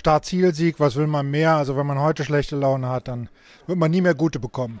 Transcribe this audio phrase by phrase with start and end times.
[0.00, 1.56] Start-Ziel-Sieg, was will man mehr?
[1.56, 3.28] Also wenn man heute schlechte Laune hat, dann
[3.66, 4.80] wird man nie mehr gute bekommen.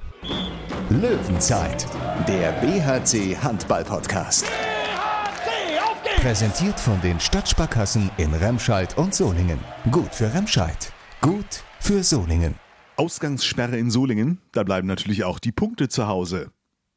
[0.88, 1.86] Löwenzeit,
[2.26, 4.46] der BHC Handball-Podcast.
[4.46, 9.58] BHC, Präsentiert von den Stadtsparkassen in Remscheid und Solingen.
[9.90, 10.90] Gut für Remscheid,
[11.20, 12.54] gut für Solingen.
[12.96, 16.50] Ausgangssperre in Solingen, da bleiben natürlich auch die Punkte zu Hause.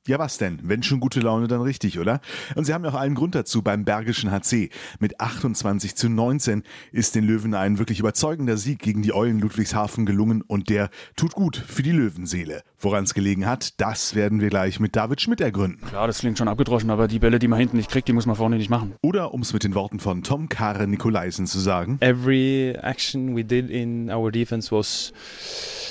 [0.05, 0.59] Ja, was denn?
[0.63, 2.19] Wenn schon gute Laune, dann richtig, oder?
[2.55, 4.69] Und sie haben ja auch allen Grund dazu beim Bergischen HC.
[4.99, 10.05] Mit 28 zu 19 ist den Löwen ein wirklich überzeugender Sieg gegen die Eulen Ludwigshafen
[10.05, 12.63] gelungen und der tut gut für die Löwenseele.
[12.79, 15.87] Woran es gelegen hat, das werden wir gleich mit David Schmidt ergründen.
[15.87, 18.25] Klar, das klingt schon abgedroschen, aber die Bälle, die man hinten nicht kriegt, die muss
[18.25, 18.95] man vorne nicht machen.
[19.01, 21.95] Oder um es mit den Worten von Tom Kare Nikolaisen zu sagen.
[22.01, 25.13] Every action we did in our defense was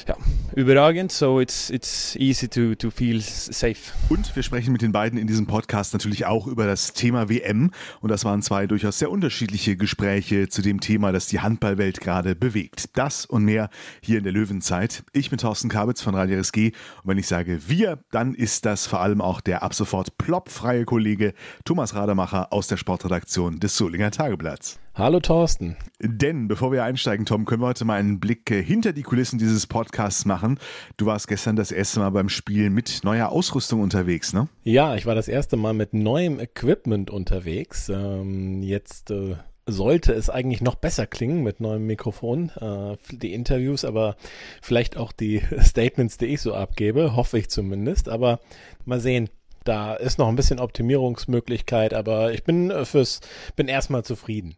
[0.09, 0.16] ja,
[0.55, 3.92] überragend, so it's, it's easy to, to feel safe.
[4.09, 7.70] Und wir sprechen mit den beiden in diesem Podcast natürlich auch über das Thema WM.
[8.01, 12.34] Und das waren zwei durchaus sehr unterschiedliche Gespräche zu dem Thema, das die Handballwelt gerade
[12.34, 12.97] bewegt.
[12.97, 13.70] Das und mehr
[14.01, 15.05] hier in der Löwenzeit.
[15.12, 16.72] Ich bin Thorsten Kabitz von Radio RSG.
[17.03, 20.84] Und wenn ich sage wir, dann ist das vor allem auch der ab sofort ploppfreie
[20.84, 24.78] Kollege Thomas Rademacher aus der Sportredaktion des Solinger Tageblatts.
[24.95, 25.79] Hallo Thorsten.
[26.01, 29.39] Denn bevor wir einsteigen, Tom, können wir heute mal einen Blick äh, hinter die Kulissen
[29.39, 30.59] dieses Podcasts machen.
[30.99, 34.49] Du warst gestern das erste Mal beim Spielen mit neuer Ausrüstung unterwegs, ne?
[34.65, 37.89] Ja, ich war das erste Mal mit neuem Equipment unterwegs.
[37.89, 43.87] Ähm, jetzt äh, sollte es eigentlich noch besser klingen mit neuem Mikrofon, äh, die Interviews,
[43.87, 44.17] aber
[44.61, 48.11] vielleicht auch die Statements, die ich so abgebe, hoffe ich zumindest.
[48.11, 48.41] Aber
[48.84, 49.31] mal sehen.
[49.65, 53.21] Da ist noch ein bisschen Optimierungsmöglichkeit, aber ich bin äh, fürs,
[53.57, 54.57] bin erstmal zufrieden.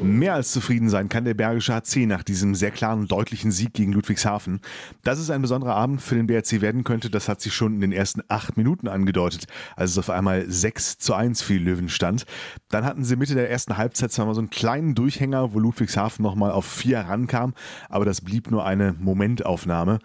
[0.00, 3.74] Mehr als zufrieden sein kann der Bergische HC nach diesem sehr klaren und deutlichen Sieg
[3.74, 4.60] gegen Ludwigshafen.
[5.02, 7.80] Dass es ein besonderer Abend für den BRC werden könnte, das hat sich schon in
[7.80, 11.88] den ersten acht Minuten angedeutet, als es auf einmal 6 zu 1 für die Löwen
[11.88, 12.26] stand.
[12.68, 16.22] Dann hatten sie Mitte der ersten Halbzeit zwar mal so einen kleinen Durchhänger, wo Ludwigshafen
[16.22, 17.54] nochmal auf vier rankam,
[17.88, 19.98] aber das blieb nur eine Momentaufnahme.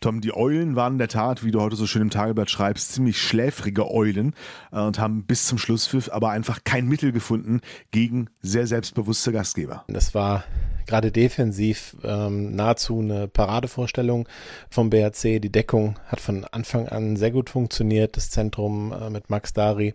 [0.00, 2.92] Tom, die Eulen waren in der Tat, wie du heute so schön im Tageblatt schreibst,
[2.92, 4.34] ziemlich schläfrige Eulen
[4.72, 9.84] äh, und haben bis zum Schlusspfiff aber einfach kein Mittel gefunden gegen sehr selbstbewusste Gastgeber.
[9.88, 10.44] Das war
[10.88, 14.28] gerade defensiv ähm, nahezu eine Paradevorstellung
[14.70, 15.40] vom BRC.
[15.40, 18.16] Die Deckung hat von Anfang an sehr gut funktioniert.
[18.16, 19.94] Das Zentrum äh, mit Max Dari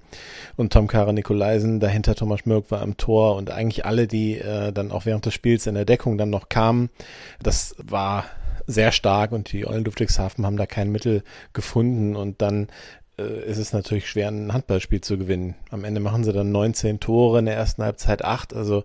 [0.55, 4.71] und Tom Kara Nikolaisen, dahinter Thomas Mürk war am Tor und eigentlich alle, die äh,
[4.71, 6.89] dann auch während des Spiels in der Deckung dann noch kamen.
[7.41, 8.25] Das war
[8.67, 12.67] sehr stark und die Eulen Ludwigshafen haben da kein Mittel gefunden und dann
[13.17, 15.55] äh, ist es natürlich schwer, ein Handballspiel zu gewinnen.
[15.69, 18.83] Am Ende machen sie dann 19 Tore, in der ersten Halbzeit 8, also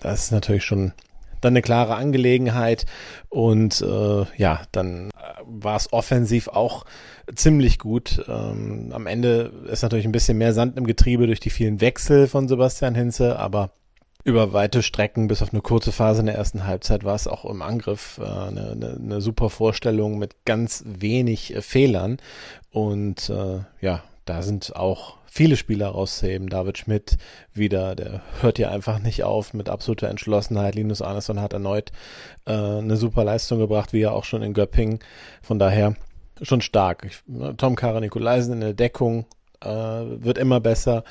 [0.00, 0.92] das ist natürlich schon
[1.40, 2.86] dann eine klare Angelegenheit
[3.28, 5.10] und äh, ja, dann äh,
[5.44, 6.84] war es offensiv auch
[7.34, 8.24] ziemlich gut.
[8.28, 12.26] Ähm, am Ende ist natürlich ein bisschen mehr Sand im Getriebe durch die vielen Wechsel
[12.26, 13.70] von Sebastian Hinze, aber
[14.24, 17.44] über weite Strecken, bis auf eine kurze Phase in der ersten Halbzeit, war es auch
[17.44, 22.18] im Angriff äh, eine, eine, eine super Vorstellung mit ganz wenig äh, Fehlern.
[22.70, 26.48] Und äh, ja, da sind auch viele Spieler rauszuheben.
[26.48, 27.16] David Schmidt
[27.54, 30.74] wieder, der hört ja einfach nicht auf mit absoluter Entschlossenheit.
[30.74, 31.92] Linus Arneson hat erneut
[32.46, 34.98] äh, eine super Leistung gebracht, wie er auch schon in Göpping.
[35.40, 35.94] Von daher
[36.42, 37.04] schon stark.
[37.06, 39.26] Ich, ne, Tom Kara Nikolaisen in der Deckung
[39.62, 41.04] äh, wird immer besser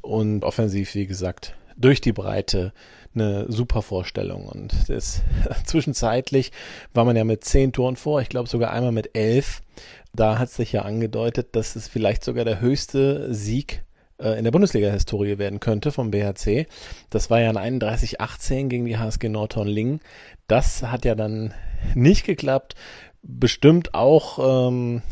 [0.00, 2.72] und offensiv, wie gesagt, durch die Breite
[3.14, 4.46] eine super Vorstellung.
[4.46, 5.22] Und das
[5.64, 6.52] zwischenzeitlich
[6.94, 9.62] war man ja mit zehn Toren vor, ich glaube sogar einmal mit elf.
[10.14, 13.84] Da hat sich ja angedeutet, dass es vielleicht sogar der höchste Sieg
[14.18, 16.66] äh, in der Bundesliga-Historie werden könnte vom BHC.
[17.10, 20.00] Das war ja ein 31-18 gegen die HSG Nordhorn-Lingen.
[20.46, 21.52] Das hat ja dann
[21.94, 22.74] nicht geklappt.
[23.22, 25.02] Bestimmt auch ähm,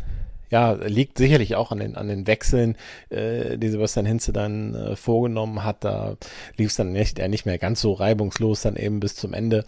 [0.55, 2.77] ja, liegt sicherlich auch an den, an den Wechseln,
[3.09, 5.83] äh, die Sebastian Hinze dann äh, vorgenommen hat.
[5.83, 6.15] Da
[6.55, 9.65] lief es dann nicht, äh, nicht mehr ganz so reibungslos dann eben bis zum Ende.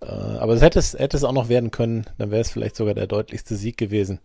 [0.00, 2.74] Äh, aber es hätte, es hätte es auch noch werden können, dann wäre es vielleicht
[2.74, 4.18] sogar der deutlichste Sieg gewesen.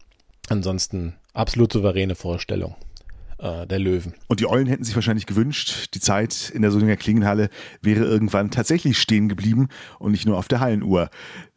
[0.47, 2.75] Ansonsten absolut souveräne Vorstellung
[3.37, 4.13] äh, der Löwen.
[4.27, 7.49] Und die Eulen hätten sich wahrscheinlich gewünscht, die Zeit in der Solinger Klingenhalle
[7.81, 9.67] wäre irgendwann tatsächlich stehen geblieben
[9.99, 11.09] und nicht nur auf der Hallenuhr.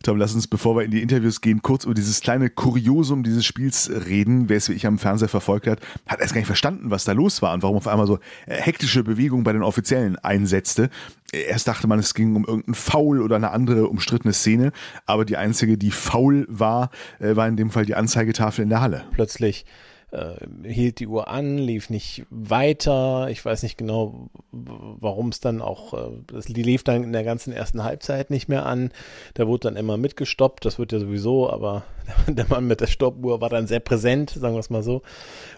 [0.03, 3.45] Tom, lass uns, bevor wir in die Interviews gehen, kurz über dieses kleine Kuriosum dieses
[3.45, 4.49] Spiels reden.
[4.49, 7.13] Wer es wie ich am Fernseher verfolgt hat, hat erst gar nicht verstanden, was da
[7.13, 10.91] los war und warum auf einmal so äh, hektische Bewegung bei den Offiziellen einsetzte.
[11.33, 14.73] Erst dachte man, es ging um irgendeinen Foul oder eine andere umstrittene Szene,
[15.05, 18.81] aber die einzige, die faul war, äh, war in dem Fall die Anzeigetafel in der
[18.81, 19.05] Halle.
[19.13, 19.65] Plötzlich
[20.11, 20.35] äh,
[20.65, 23.29] hielt die Uhr an, lief nicht weiter.
[23.31, 27.53] Ich weiß nicht genau, warum es dann auch, äh, die lief dann in der ganzen
[27.53, 28.91] ersten Halbzeit nicht mehr an.
[29.35, 31.85] Da wurde dann immer mitgestoppt, das wird ja sowieso, aber
[32.27, 35.03] der Mann mit der Stoppuhr war dann sehr präsent, sagen wir es mal so.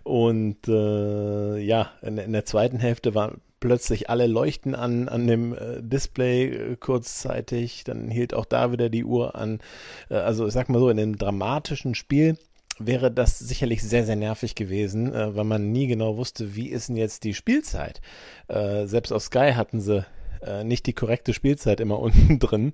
[0.03, 5.55] Und äh, ja, in, in der zweiten Hälfte war plötzlich alle Leuchten an, an dem
[5.55, 7.85] äh, Display äh, kurzzeitig.
[7.85, 9.61] Dann hielt auch da wieder die Uhr an.
[10.09, 12.37] Äh, also ich sag mal so, in einem dramatischen Spiel
[12.81, 16.89] wäre das sicherlich sehr, sehr nervig gewesen, äh, weil man nie genau wusste, wie ist
[16.89, 18.01] denn jetzt die Spielzeit.
[18.49, 20.05] Äh, selbst auf Sky hatten sie
[20.43, 22.73] äh, nicht die korrekte Spielzeit immer unten drin.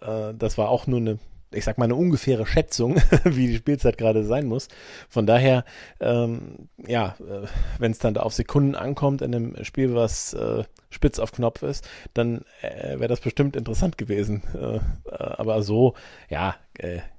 [0.00, 1.18] Äh, das war auch nur eine
[1.50, 4.68] ich sag mal, eine ungefähre Schätzung, wie die Spielzeit gerade sein muss.
[5.08, 5.64] Von daher,
[5.98, 7.46] ähm, ja, äh,
[7.78, 11.62] wenn es dann da auf Sekunden ankommt in einem Spiel, was äh, spitz auf Knopf
[11.62, 14.42] ist, dann wäre das bestimmt interessant gewesen.
[15.06, 15.94] Aber so,
[16.28, 16.56] ja,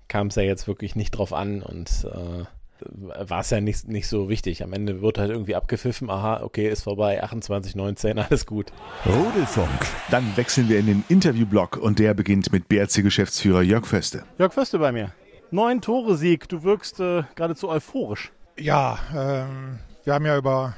[0.09, 2.43] kam es ja jetzt wirklich nicht drauf an und äh,
[2.81, 4.63] war es ja nicht, nicht so wichtig.
[4.63, 8.71] Am Ende wird halt irgendwie abgepfiffen, aha, okay, ist vorbei, 28, 19, alles gut.
[9.05, 9.87] Rudelfunk.
[10.11, 14.23] Dann wechseln wir in den Interviewblock und der beginnt mit BRC-Geschäftsführer Jörg Föste.
[14.37, 15.13] Jörg Föste bei mir.
[15.51, 18.31] Neun Tore Sieg, du wirkst äh, geradezu euphorisch.
[18.57, 20.75] Ja, ähm, wir haben ja über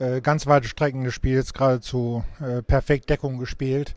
[0.00, 3.94] äh, äh, ganz weite Strecken des Spiels geradezu äh, perfekt Deckung gespielt.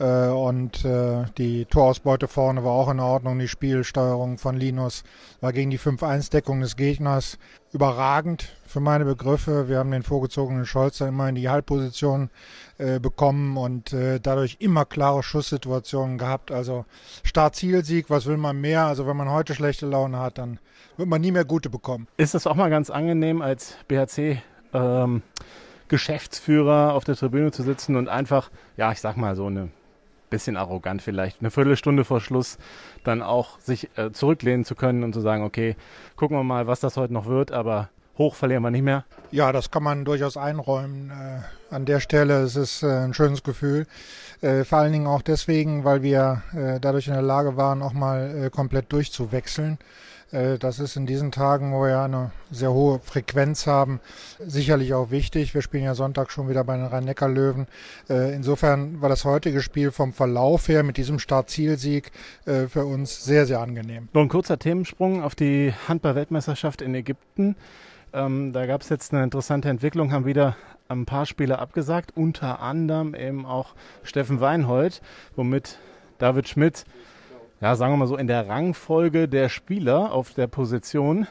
[0.00, 3.38] Äh, und äh, die Torausbeute vorne war auch in Ordnung.
[3.38, 5.04] Die Spielsteuerung von Linus
[5.40, 7.38] war gegen die 5-1-Deckung des Gegners
[7.72, 9.68] überragend für meine Begriffe.
[9.68, 12.30] Wir haben den vorgezogenen Scholzer immer in die Halbposition
[12.78, 16.50] äh, bekommen und dadurch immer klare Schusssituationen gehabt.
[16.50, 16.86] Also
[17.22, 18.86] Start-Ziel-Sieg, was will man mehr?
[18.86, 20.58] Also wenn man heute schlechte Laune hat, dann
[20.96, 22.08] wird man nie mehr gute bekommen.
[22.16, 24.42] Ist das auch mal ganz angenehm als BHC?
[24.72, 25.22] Ähm
[25.88, 29.70] Geschäftsführer auf der Tribüne zu sitzen und einfach, ja, ich sag mal so eine
[30.30, 32.58] bisschen arrogant vielleicht, eine Viertelstunde vor Schluss
[33.04, 35.76] dann auch sich äh, zurücklehnen zu können und zu sagen, okay,
[36.16, 39.04] gucken wir mal, was das heute noch wird, aber hoch verlieren wir nicht mehr.
[39.30, 41.10] Ja, das kann man durchaus einräumen.
[41.10, 43.86] Äh, an der Stelle ist es äh, ein schönes Gefühl.
[44.40, 47.92] Äh, vor allen Dingen auch deswegen, weil wir äh, dadurch in der Lage waren, auch
[47.92, 49.78] mal äh, komplett durchzuwechseln.
[50.32, 54.00] Äh, das ist in diesen Tagen, wo wir eine sehr hohe Frequenz haben,
[54.38, 55.54] sicherlich auch wichtig.
[55.54, 57.66] Wir spielen ja Sonntag schon wieder bei den Rhein-Neckar-Löwen.
[58.08, 62.10] Äh, insofern war das heutige Spiel vom Verlauf her mit diesem Start-Zielsieg
[62.46, 64.08] äh, für uns sehr, sehr angenehm.
[64.12, 67.56] Noch ein kurzer Themensprung auf die Handball-Weltmeisterschaft in Ägypten.
[68.12, 70.56] Ähm, da gab es jetzt eine interessante Entwicklung, haben wieder
[70.88, 75.00] ein paar Spieler abgesagt, unter anderem eben auch Steffen Weinhold,
[75.36, 75.78] womit
[76.18, 76.84] David Schmidt
[77.60, 81.26] ja, sagen wir mal so, in der Rangfolge der Spieler auf der Position,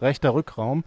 [0.00, 0.84] rechter Rückraum,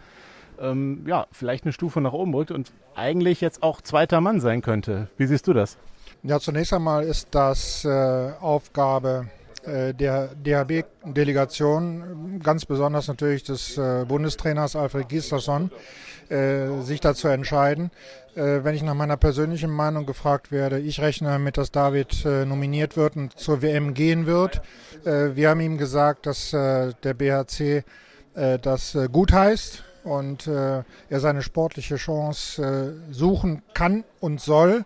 [0.59, 4.61] ähm, ja, vielleicht eine Stufe nach oben rückt und eigentlich jetzt auch zweiter Mann sein
[4.61, 5.09] könnte.
[5.17, 5.77] Wie siehst du das?
[6.23, 9.27] Ja, zunächst einmal ist das äh, Aufgabe
[9.67, 15.71] der DHB-Delegation, ganz besonders natürlich des äh, Bundestrainers Alfred Gislason,
[16.29, 17.91] äh, sich dazu entscheiden.
[18.35, 22.45] Äh, wenn ich nach meiner persönlichen Meinung gefragt werde, ich rechne damit, dass David äh,
[22.45, 24.61] nominiert wird und zur WM gehen wird.
[25.05, 27.83] Äh, wir haben ihm gesagt, dass äh, der BHC
[28.35, 34.85] äh, das gut heißt und er seine sportliche Chance suchen kann und soll.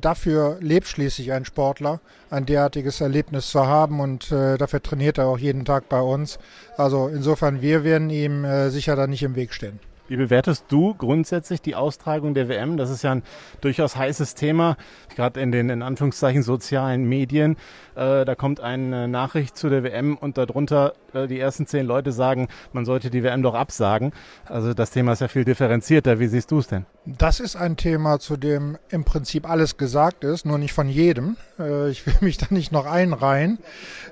[0.00, 5.38] dafür lebt schließlich ein Sportler, ein derartiges Erlebnis zu haben und dafür trainiert er auch
[5.38, 6.38] jeden Tag bei uns.
[6.76, 9.80] Also insofern, wir werden ihm sicher da nicht im Weg stehen.
[10.06, 12.76] Wie bewertest du grundsätzlich die Austragung der WM?
[12.76, 13.22] Das ist ja ein
[13.62, 14.76] durchaus heißes Thema,
[15.14, 17.56] gerade in den in Anführungszeichen sozialen Medien.
[17.94, 22.12] Äh, da kommt eine Nachricht zu der WM und darunter äh, die ersten zehn Leute
[22.12, 24.12] sagen, man sollte die WM doch absagen.
[24.44, 26.18] Also das Thema ist ja viel differenzierter.
[26.18, 26.84] Wie siehst du es denn?
[27.06, 31.36] Das ist ein Thema, zu dem im Prinzip alles gesagt ist, nur nicht von jedem.
[31.58, 33.58] Äh, ich will mich da nicht noch einreihen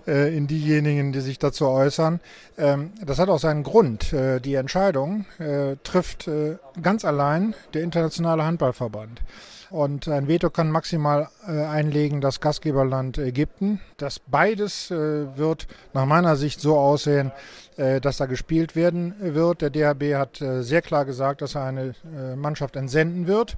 [0.07, 2.21] äh, in diejenigen, die sich dazu äußern.
[2.59, 4.13] Ähm, das hat auch seinen Grund.
[4.13, 5.25] Äh, die Entscheidung
[5.85, 6.29] trifft
[6.81, 9.21] ganz allein der Internationale Handballverband.
[9.73, 13.81] Und ein Veto kann maximal äh, einlegen das Gastgeberland Ägypten.
[13.97, 17.33] Das beides äh, wird nach meiner Sicht so aussehen,
[17.79, 19.63] äh, dass da gespielt werden wird.
[19.63, 23.57] Der DHB hat äh, sehr klar gesagt, dass er eine äh, Mannschaft entsenden wird.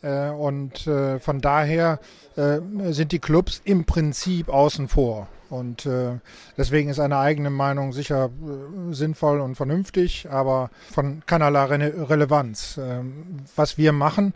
[0.00, 0.88] Äh, und
[1.20, 2.00] von daher
[2.34, 5.28] sind die Clubs im Prinzip außen vor.
[5.52, 6.18] Und äh,
[6.56, 12.80] deswegen ist eine eigene Meinung sicher äh, sinnvoll und vernünftig, aber von keinerlei Re Relevanz.
[12.82, 14.32] Ähm, was wir machen,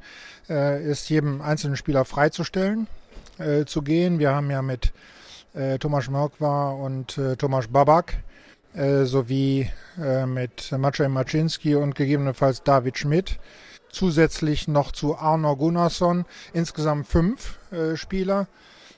[0.51, 2.87] äh, ist jedem einzelnen Spieler freizustellen,
[3.67, 4.19] zu gehen.
[4.19, 4.95] Wir haben ja mit
[5.81, 8.15] Tomasz Mörkwa und Tomasz Babak
[9.05, 9.71] sowie
[10.27, 13.39] mit Maciej Maczynski und gegebenenfalls David Schmidt
[13.91, 17.59] zusätzlich noch zu Arno Gunnarsson insgesamt fünf
[17.95, 18.47] Spieler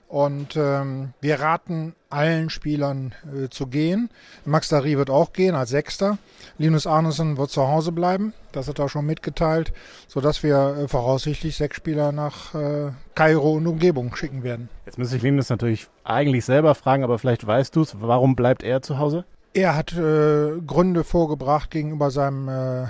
[0.08, 4.08] Und ähm, wir raten allen Spielern äh, zu gehen.
[4.46, 6.16] Max Dari wird auch gehen als Sechster.
[6.56, 8.32] Linus Arnesen wird zu Hause bleiben.
[8.52, 9.74] Das hat er schon mitgeteilt,
[10.06, 14.70] sodass wir äh, voraussichtlich sechs Spieler nach äh, Kairo und Umgebung schicken werden.
[14.86, 18.00] Jetzt müsste ich Linus natürlich eigentlich selber fragen, aber vielleicht weißt du es.
[18.00, 19.26] Warum bleibt er zu Hause?
[19.54, 22.88] Er hat äh, Gründe vorgebracht gegenüber seinem äh, äh,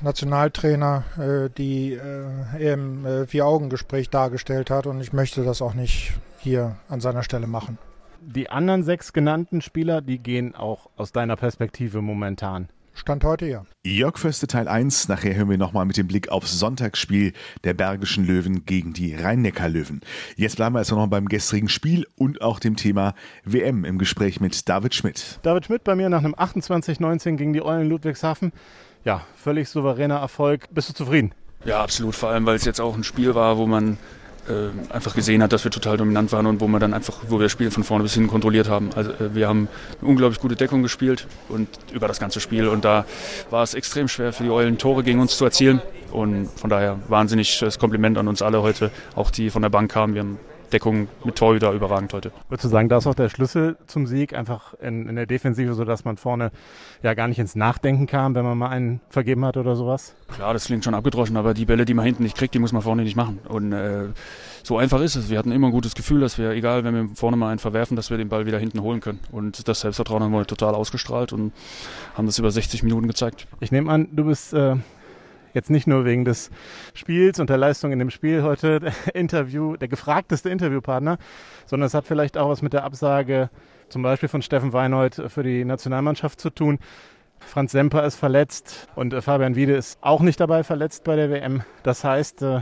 [0.00, 1.98] Nationaltrainer, äh, die äh,
[2.58, 4.86] er im äh, Vier-Augen-Gespräch dargestellt hat.
[4.86, 7.78] Und ich möchte das auch nicht hier an seiner Stelle machen.
[8.20, 12.68] Die anderen sechs genannten Spieler, die gehen auch aus deiner Perspektive momentan.
[12.96, 13.64] Stand heute ja.
[13.84, 15.08] Jörg Förste Teil 1.
[15.08, 17.32] Nachher hören wir nochmal mit dem Blick aufs Sonntagsspiel
[17.64, 20.00] der Bergischen Löwen gegen die Rhein-Neckar-Löwen.
[20.36, 24.40] Jetzt bleiben wir also noch beim gestrigen Spiel und auch dem Thema WM im Gespräch
[24.40, 25.40] mit David Schmidt.
[25.42, 28.52] David Schmidt bei mir nach einem 28-19 gegen die Eulen Ludwigshafen.
[29.04, 30.68] Ja, völlig souveräner Erfolg.
[30.70, 31.34] Bist du zufrieden?
[31.64, 32.14] Ja, absolut.
[32.14, 33.98] Vor allem, weil es jetzt auch ein Spiel war, wo man
[34.48, 37.38] äh, einfach gesehen hat, dass wir total dominant waren und wo wir dann einfach, wo
[37.38, 38.90] wir das Spiel von vorne bis hin kontrolliert haben.
[38.94, 39.68] Also äh, wir haben
[40.00, 43.04] eine unglaublich gute Deckung gespielt und über das ganze Spiel und da
[43.50, 45.80] war es extrem schwer für die Eulen Tore gegen uns zu erzielen
[46.12, 49.90] und von daher wahnsinnig das Kompliment an uns alle heute, auch die von der Bank
[49.90, 50.14] kamen.
[50.14, 50.38] Wir haben
[50.74, 52.32] Deckung mit Torhüter überragend heute.
[52.48, 55.72] Würdest du sagen, da ist auch der Schlüssel zum Sieg einfach in, in der Defensive,
[55.74, 56.50] sodass man vorne
[57.02, 60.14] ja gar nicht ins Nachdenken kam, wenn man mal einen vergeben hat oder sowas?
[60.34, 62.72] Klar, das klingt schon abgedroschen, aber die Bälle, die man hinten nicht kriegt, die muss
[62.72, 63.38] man vorne nicht machen.
[63.48, 64.08] Und äh,
[64.64, 65.30] so einfach ist es.
[65.30, 67.96] Wir hatten immer ein gutes Gefühl, dass wir, egal wenn wir vorne mal einen verwerfen,
[67.96, 69.20] dass wir den Ball wieder hinten holen können.
[69.30, 71.52] Und das Selbstvertrauen haben wir total ausgestrahlt und
[72.14, 73.46] haben das über 60 Minuten gezeigt.
[73.60, 74.76] Ich nehme an, du bist äh,
[75.54, 76.50] jetzt nicht nur wegen des
[76.92, 81.18] Spiels und der Leistung in dem Spiel heute der Interview, der gefragteste Interviewpartner,
[81.66, 83.48] sondern es hat vielleicht auch was mit der Absage
[83.88, 86.78] zum Beispiel von Steffen Weinhold für die Nationalmannschaft zu tun.
[87.38, 91.30] Franz Semper ist verletzt und äh, Fabian Wiede ist auch nicht dabei verletzt bei der
[91.30, 91.62] WM.
[91.82, 92.60] Das heißt, äh,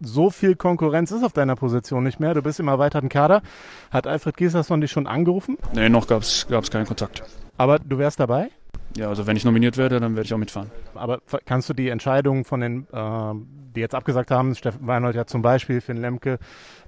[0.00, 2.32] so viel Konkurrenz ist auf deiner Position nicht mehr.
[2.34, 3.42] Du bist im erweiterten Kader.
[3.90, 5.58] Hat Alfred Giesersson dich schon angerufen?
[5.74, 7.22] Nee, noch gab es keinen Kontakt.
[7.58, 8.50] Aber du wärst dabei?
[8.96, 10.70] Ja, also wenn ich nominiert werde, dann werde ich auch mitfahren.
[10.94, 13.34] Aber kannst du die Entscheidung von den, äh,
[13.74, 16.38] die jetzt abgesagt haben, Steffen Weinhold ja zum Beispiel, Finn Lemke,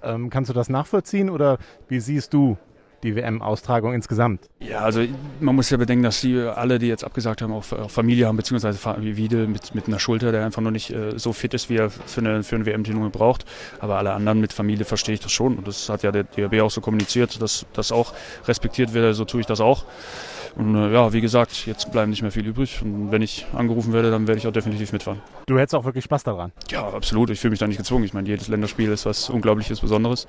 [0.02, 2.58] ähm, kannst du das nachvollziehen oder wie siehst du
[3.02, 4.48] die WM-Austragung insgesamt?
[4.60, 5.02] Ja, also
[5.40, 8.78] man muss ja bedenken, dass die alle, die jetzt abgesagt haben, auch, Familie haben, beziehungsweise
[9.00, 11.90] Wiede mit, mit einer Schulter, der einfach noch nicht äh, so fit ist, wie er
[11.90, 13.44] für eine, für eine WM-Tenue braucht.
[13.80, 15.58] Aber alle anderen mit Familie verstehe ich das schon.
[15.58, 18.12] Und das hat ja der DRB auch so kommuniziert, dass das auch
[18.46, 19.14] respektiert wird.
[19.16, 19.84] So tue ich das auch.
[20.56, 22.80] Und äh, ja, wie gesagt, jetzt bleiben nicht mehr viel übrig.
[22.82, 25.20] Und wenn ich angerufen werde, dann werde ich auch definitiv mitfahren.
[25.46, 26.52] Du hättest auch wirklich Spaß daran?
[26.70, 27.30] Ja, absolut.
[27.30, 28.04] Ich fühle mich da nicht gezwungen.
[28.04, 30.26] Ich meine, jedes Länderspiel ist was Unglaubliches, Besonderes.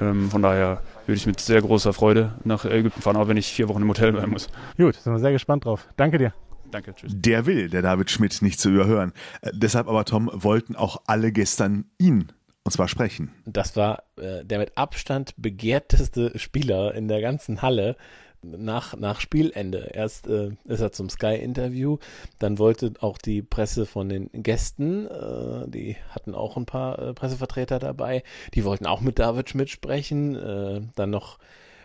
[0.00, 3.48] Ähm, von daher würde ich mit sehr großer Freude nach Ägypten fahren, auch wenn ich
[3.48, 4.48] vier Wochen im Hotel bleiben muss.
[4.76, 5.88] Gut, sind wir sehr gespannt drauf.
[5.96, 6.32] Danke dir.
[6.70, 7.12] Danke, tschüss.
[7.14, 9.12] Der will, der David Schmidt, nicht zu überhören.
[9.42, 13.32] Äh, deshalb aber, Tom, wollten auch alle gestern ihn und zwar sprechen.
[13.46, 17.96] Das war äh, der mit Abstand begehrteste Spieler in der ganzen Halle
[18.42, 19.90] nach, nach Spielende.
[19.92, 21.98] Erst äh, ist er zum Sky-Interview,
[22.38, 27.14] dann wollte auch die Presse von den Gästen, äh, die hatten auch ein paar äh,
[27.14, 28.22] Pressevertreter dabei,
[28.54, 31.38] die wollten auch mit David Schmidt sprechen, äh, dann noch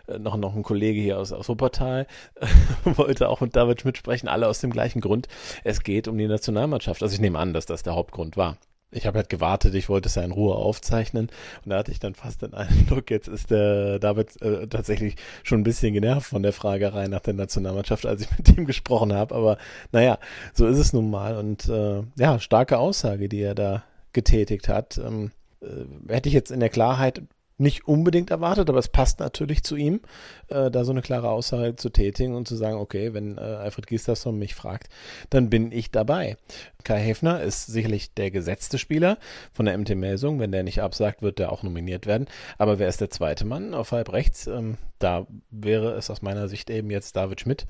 [0.06, 2.06] äh, noch, noch ein Kollege hier aus, aus Wuppertal
[2.84, 5.28] wollte auch mit David Schmidt sprechen, alle aus dem gleichen Grund.
[5.64, 7.02] Es geht um die Nationalmannschaft.
[7.02, 8.56] Also ich nehme an, dass das der Hauptgrund war
[8.90, 11.28] ich habe halt gewartet, ich wollte es ja in Ruhe aufzeichnen
[11.64, 15.60] und da hatte ich dann fast den Eindruck, jetzt ist der David äh, tatsächlich schon
[15.60, 19.34] ein bisschen genervt von der Fragerei nach der Nationalmannschaft, als ich mit ihm gesprochen habe.
[19.34, 19.58] Aber
[19.92, 20.18] naja,
[20.54, 24.98] so ist es nun mal und äh, ja, starke Aussage, die er da getätigt hat.
[24.98, 27.22] Ähm, äh, hätte ich jetzt in der Klarheit
[27.58, 30.00] nicht unbedingt erwartet, aber es passt natürlich zu ihm,
[30.48, 33.86] äh, da so eine klare Aussage zu tätigen und zu sagen, okay, wenn äh, Alfred
[33.86, 34.88] Gislason mich fragt,
[35.30, 36.36] dann bin ich dabei.
[36.84, 39.18] Kai Häfner ist sicherlich der gesetzte Spieler
[39.52, 40.38] von der MT Melsung.
[40.38, 42.26] Wenn der nicht absagt, wird der auch nominiert werden.
[42.58, 44.46] Aber wer ist der zweite Mann auf halb rechts?
[44.46, 47.66] Ähm, da wäre es aus meiner Sicht eben jetzt David Schmidt.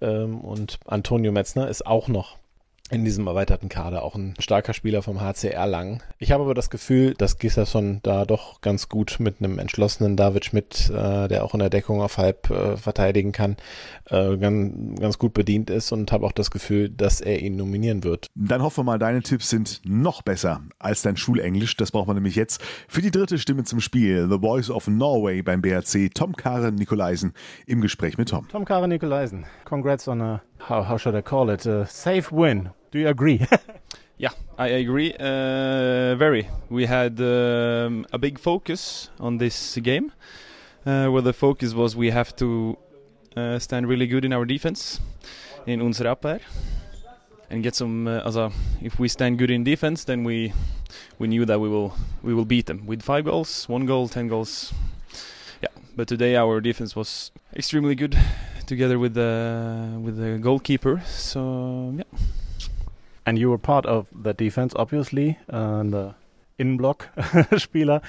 [0.00, 2.38] Ähm, und Antonio Metzner ist auch noch
[2.90, 6.02] in diesem erweiterten Kader auch ein starker Spieler vom HCR lang.
[6.18, 10.44] Ich habe aber das Gefühl, dass Gisserson da doch ganz gut mit einem entschlossenen David
[10.44, 13.56] Schmidt, äh, der auch in der Deckung auf halb äh, verteidigen kann,
[14.06, 18.04] äh, ganz, ganz gut bedient ist und habe auch das Gefühl, dass er ihn nominieren
[18.04, 18.28] wird.
[18.34, 21.76] Dann hoffen wir mal, deine Tipps sind noch besser als dein Schulenglisch.
[21.76, 24.28] Das braucht man nämlich jetzt für die dritte Stimme zum Spiel.
[24.30, 26.14] The Voice of Norway beim BRC.
[26.14, 27.34] Tom Karen Nikolaisen
[27.66, 28.48] im Gespräch mit Tom.
[28.48, 29.44] Tom Karen Nikolaisen.
[29.64, 32.70] Congrats on a, how, how should I call it, a safe win.
[32.90, 33.46] Do you agree?
[34.18, 35.14] yeah, I agree.
[35.14, 36.48] Uh, very.
[36.68, 40.12] We had um, a big focus on this game,
[40.86, 42.76] uh, where the focus was we have to
[43.36, 45.00] uh, stand really good in our defense,
[45.66, 46.40] in Abwehr,
[47.50, 48.08] and get some.
[48.08, 48.50] Uh,
[48.82, 50.52] if we stand good in defense, then we
[51.18, 54.28] we knew that we will we will beat them with five goals, one goal, ten
[54.28, 54.72] goals.
[55.62, 58.16] Yeah, but today our defense was extremely good,
[58.68, 61.02] together with the with the goalkeeper.
[61.06, 62.04] So yeah.
[63.26, 66.14] And you were part of the defense, obviously, and the
[66.58, 67.08] in-block
[67.58, 68.00] Spieler,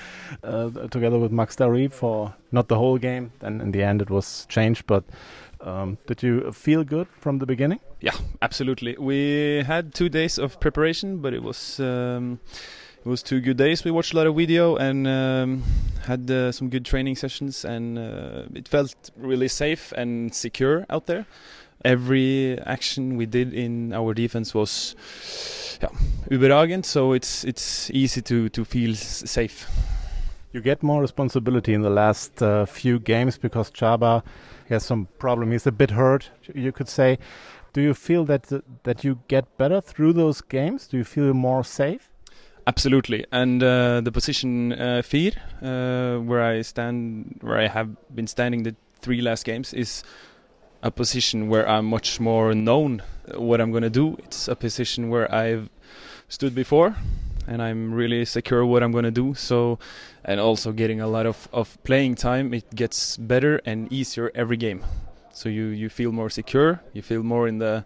[0.44, 3.32] uh, together with Max Darry for not the whole game.
[3.40, 5.04] Then in the end it was changed, but
[5.62, 7.80] um, did you feel good from the beginning?
[8.00, 8.96] Yeah, absolutely.
[8.98, 12.40] We had two days of preparation, but it was um,
[13.00, 13.84] it was two good days.
[13.84, 15.64] We watched a lot of video and um,
[16.06, 21.06] had uh, some good training sessions, and uh, it felt really safe and secure out
[21.06, 21.26] there.
[21.86, 24.96] Every action we did in our defense was
[25.82, 25.90] yeah,
[26.30, 29.68] überragend, so it's it's easy to to feel safe.
[30.52, 34.24] You get more responsibility in the last uh, few games because Chaba
[34.70, 35.52] has some problem.
[35.52, 37.18] He's a bit hurt, you could say.
[37.72, 38.50] Do you feel that
[38.84, 40.88] that you get better through those games?
[40.88, 42.10] Do you feel more safe?
[42.70, 48.62] Absolutely, and uh, the position uh, uh, where I stand, where I have been standing
[48.62, 50.04] the three last games, is
[50.84, 53.02] a position where I'm much more known
[53.34, 54.18] what I'm going to do.
[54.20, 55.72] It's a position where I've
[56.28, 56.96] stood before,
[57.48, 59.34] and I'm really secure what I'm going to do.
[59.34, 59.80] So,
[60.24, 64.58] and also getting a lot of, of playing time, it gets better and easier every
[64.58, 64.84] game.
[65.34, 67.84] So you, you feel more secure, you feel more in the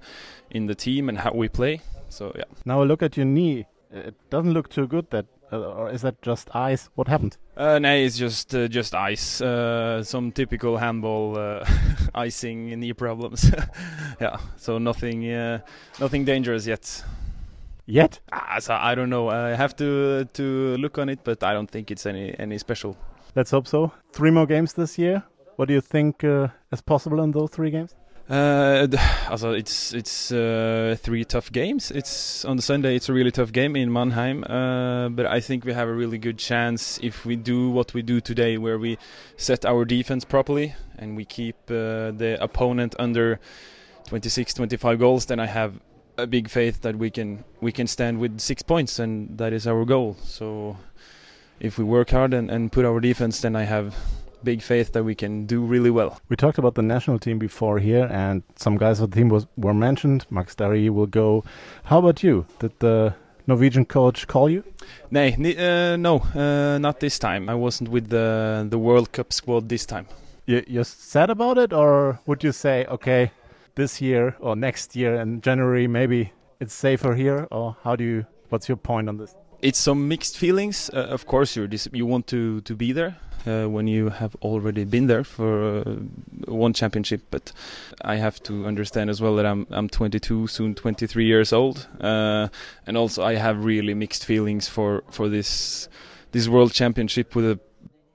[0.52, 1.80] in the team and how we play.
[2.10, 2.44] So yeah.
[2.66, 3.66] Now look at your knee.
[3.94, 5.10] It doesn't look too good.
[5.12, 6.90] That uh, or is that just ice?
[6.96, 7.38] What happened?
[7.56, 9.40] Uh, no, it's just uh, just ice.
[9.40, 11.66] Uh, some typical handball uh,
[12.16, 13.52] icing knee problems.
[14.22, 15.60] yeah, so nothing uh,
[16.00, 17.04] nothing dangerous yet.
[17.86, 18.20] Yet?
[18.32, 19.30] Ah, so I don't know.
[19.30, 22.98] I have to to look on it, but I don't think it's any any special.
[23.36, 23.92] Let's hope so.
[24.12, 25.24] Three more games this year.
[25.56, 27.96] What do you think is possible in those three games?
[28.30, 28.88] Uh,
[29.30, 31.92] also it's it's uh, three tough games.
[31.92, 32.96] It's on the Sunday.
[32.96, 36.18] It's a really tough game in Mannheim, uh, but I think we have a really
[36.18, 38.98] good chance if we do what we do today, where we
[39.36, 43.42] set our defense properly and we keep uh, the opponent under
[44.08, 45.26] 26, 25 goals.
[45.26, 45.80] Then I have
[46.18, 49.68] a big faith that we can we can stand with six points, and that is
[49.68, 50.16] our goal.
[50.24, 50.78] So
[51.60, 53.96] if we work hard and, and put our defense, then I have
[54.44, 56.20] big faith that we can do really well.
[56.30, 59.48] We talked about the national team before here, and some guys of the team was,
[59.58, 60.26] were mentioned.
[60.30, 61.44] Max Darry will go.
[61.86, 62.46] How about you?
[62.60, 63.16] Did the
[63.48, 64.64] Norwegian coach call you?
[65.12, 67.50] Nee, uh, no, uh, not this time.
[67.50, 70.08] I wasn't with the the World Cup squad this time.
[70.46, 73.32] You, you're sad about it, or would you say, okay,
[73.76, 78.26] this year or next year in January, maybe it's safer here, or how do you?
[78.50, 79.36] What's your point on this?
[79.62, 80.90] It's some mixed feelings.
[80.94, 84.86] Uh, of course, you you want to to be there, uh, when you have already
[84.86, 85.84] been there for uh,
[86.46, 87.22] one championship.
[87.32, 87.52] But
[88.02, 92.48] I have to understand as well that I'm I'm 22, soon 23 years old, uh,
[92.88, 95.90] and also I have really mixed feelings for for this
[96.32, 97.60] this world championship with a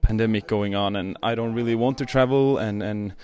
[0.03, 3.15] pandemic going on, and I don't really want to travel and and.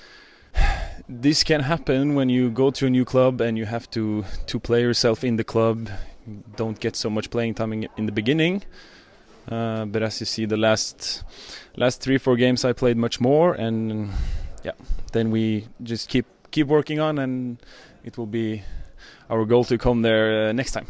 [1.07, 4.59] This can happen when you go to a new club and you have to to
[4.59, 5.90] play yourself in the club.
[6.57, 8.62] Don't get so much playing time in the beginning,
[9.49, 11.23] uh, but as you see, the last
[11.77, 14.11] last three four games I played much more, and
[14.65, 14.73] yeah,
[15.13, 17.59] then we just keep keep working on, and
[18.05, 18.63] it will be
[19.31, 20.87] our goal to come there uh, next time.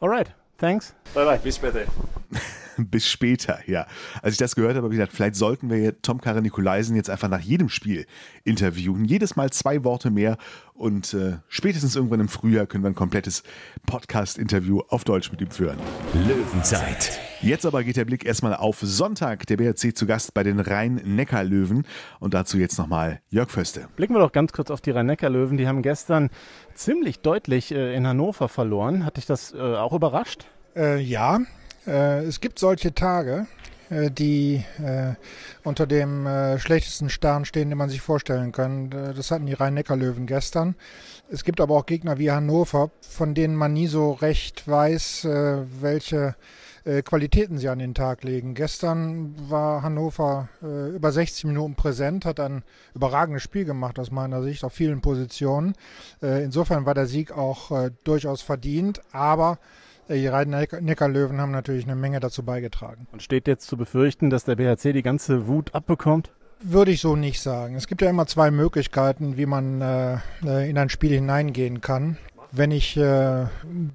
[0.00, 0.94] All right, thanks.
[1.14, 1.38] Bye bye.
[1.38, 1.86] Bis später.
[2.78, 3.86] bis später, ja.
[4.22, 7.10] Als ich das gehört habe, habe ich gedacht, vielleicht sollten wir Tom Kara Nikolaisen jetzt
[7.10, 8.06] einfach nach jedem Spiel
[8.44, 9.04] interviewen.
[9.04, 10.36] Jedes Mal zwei Worte mehr
[10.74, 13.42] und äh, spätestens irgendwann im Frühjahr können wir ein komplettes
[13.86, 15.78] Podcast-Interview auf Deutsch mit ihm führen.
[16.26, 17.20] Löwenzeit.
[17.44, 19.46] Jetzt aber geht der Blick erstmal auf Sonntag.
[19.46, 21.86] Der BRC zu Gast bei den Rhein-Neckar-Löwen
[22.18, 23.86] und dazu jetzt nochmal Jörg Föste.
[23.96, 25.58] Blicken wir doch ganz kurz auf die Rhein-Neckar-Löwen.
[25.58, 26.30] Die haben gestern
[26.74, 29.04] ziemlich deutlich äh, in Hannover verloren.
[29.04, 30.46] Hat dich das äh, auch überrascht?
[30.74, 31.40] Äh, ja,
[31.86, 33.46] äh, es gibt solche Tage,
[33.90, 35.12] äh, die äh,
[35.64, 38.88] unter dem äh, schlechtesten Stern stehen, den man sich vorstellen kann.
[38.88, 40.76] Das hatten die Rhein-Neckar-Löwen gestern.
[41.28, 45.58] Es gibt aber auch Gegner wie Hannover, von denen man nie so recht weiß, äh,
[45.82, 46.36] welche
[47.04, 48.54] Qualitäten sie an den Tag legen.
[48.54, 52.62] Gestern war Hannover über 60 Minuten präsent, hat ein
[52.94, 55.74] überragendes Spiel gemacht aus meiner Sicht auf vielen Positionen.
[56.20, 59.58] insofern war der Sieg auch durchaus verdient, aber
[60.08, 63.06] die Rhein-Neckar-Löwen haben natürlich eine Menge dazu beigetragen.
[63.12, 66.30] Und steht jetzt zu befürchten, dass der BHC die ganze Wut abbekommt?
[66.60, 67.74] Würde ich so nicht sagen.
[67.74, 72.16] Es gibt ja immer zwei Möglichkeiten, wie man äh, äh in ein Spiel hineingehen kann.
[72.56, 73.46] Wenn ich äh,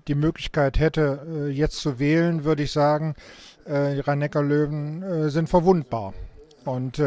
[0.10, 3.16] die Möglichkeit hätte, äh, jetzt zu wählen, würde ich sagen,
[3.64, 6.14] äh, die Rhein-Neckar-Löwen äh, sind verwundbar.
[6.66, 7.02] Und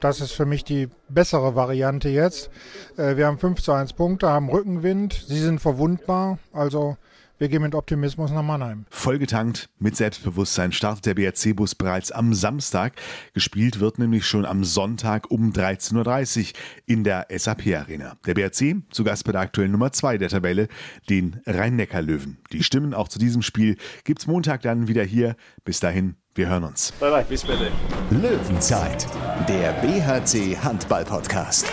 [0.00, 2.50] das ist für mich die bessere Variante jetzt.
[2.96, 6.38] wir haben 5 zu 1 Punkte, haben Rückenwind, sie sind verwundbar.
[6.52, 6.98] Also
[7.40, 8.84] wir gehen mit Optimismus nach Mannheim.
[8.90, 12.92] Vollgetankt mit Selbstbewusstsein startet der BRC-Bus bereits am Samstag.
[13.32, 18.16] Gespielt wird nämlich schon am Sonntag um 13.30 Uhr in der SAP-Arena.
[18.26, 20.68] Der BRC zu Gast bei der aktuellen Nummer 2 der Tabelle,
[21.08, 22.38] den Rhein-Neckar-Löwen.
[22.52, 25.34] Die Stimmen auch zu diesem Spiel gibt's Montag dann wieder hier.
[25.64, 26.92] Bis dahin, wir hören uns.
[27.00, 27.68] Bye bye, bis später.
[28.10, 29.06] Löwenzeit,
[29.48, 31.66] der BHC Handball-Podcast.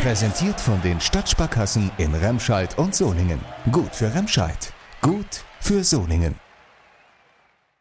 [0.00, 3.38] Präsentiert von den Stadtsparkassen in Remscheid und Solingen.
[3.70, 4.72] Gut für Remscheid.
[5.02, 6.49] Gut für Solingen.